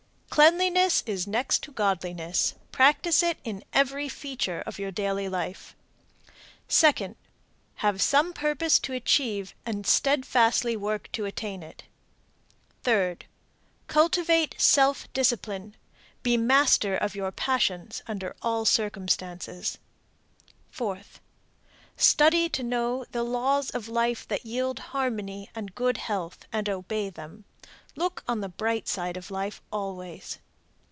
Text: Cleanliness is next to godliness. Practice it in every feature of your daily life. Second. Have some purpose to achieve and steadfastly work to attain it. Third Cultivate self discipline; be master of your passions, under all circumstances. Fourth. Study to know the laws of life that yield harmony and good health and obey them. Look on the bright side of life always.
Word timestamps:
Cleanliness 0.33 1.03
is 1.05 1.27
next 1.27 1.61
to 1.63 1.73
godliness. 1.73 2.53
Practice 2.71 3.21
it 3.21 3.37
in 3.43 3.65
every 3.73 4.07
feature 4.07 4.63
of 4.65 4.79
your 4.79 4.89
daily 4.89 5.27
life. 5.27 5.75
Second. 6.69 7.17
Have 7.83 8.01
some 8.01 8.31
purpose 8.31 8.79
to 8.79 8.93
achieve 8.93 9.53
and 9.65 9.85
steadfastly 9.85 10.77
work 10.77 11.11
to 11.11 11.25
attain 11.25 11.61
it. 11.63 11.83
Third 12.83 13.25
Cultivate 13.87 14.55
self 14.57 15.11
discipline; 15.11 15.75
be 16.23 16.37
master 16.37 16.95
of 16.95 17.13
your 17.13 17.33
passions, 17.33 18.01
under 18.07 18.33
all 18.41 18.63
circumstances. 18.63 19.79
Fourth. 20.71 21.19
Study 21.97 22.47
to 22.49 22.63
know 22.63 23.03
the 23.11 23.23
laws 23.23 23.69
of 23.71 23.89
life 23.89 24.25
that 24.29 24.45
yield 24.45 24.79
harmony 24.79 25.49
and 25.53 25.75
good 25.75 25.97
health 25.97 26.45
and 26.53 26.69
obey 26.69 27.09
them. 27.09 27.43
Look 27.97 28.23
on 28.25 28.39
the 28.39 28.47
bright 28.47 28.87
side 28.87 29.17
of 29.17 29.29
life 29.29 29.61
always. 29.69 30.39